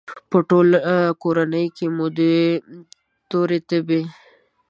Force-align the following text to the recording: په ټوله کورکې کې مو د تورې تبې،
په 0.29 0.37
ټوله 0.49 0.79
کورکې 1.21 1.63
کې 1.75 1.85
مو 1.95 2.05
د 2.17 2.19
تورې 3.29 3.59
تبې، 3.69 4.01